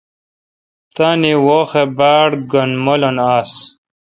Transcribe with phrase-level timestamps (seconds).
[0.95, 3.51] تان وحاؘ باڑ گین مولن آس۔